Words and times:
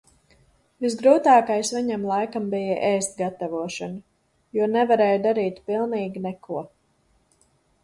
Visgrūtākais 0.85 1.69
viņam 1.75 2.07
laikam 2.11 2.47
bija 2.55 2.79
ēst 2.89 3.13
gatavošana. 3.21 4.01
Jo 4.61 4.71
nevarēju 4.79 5.23
darīt 5.29 5.63
pilnīgi 5.71 6.27
neko. 6.27 6.67